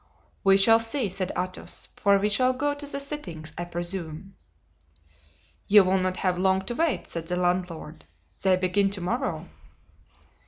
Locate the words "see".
0.79-1.09